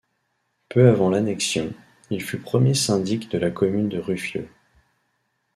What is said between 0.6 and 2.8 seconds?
Peu avant l'Annexion, il fut premier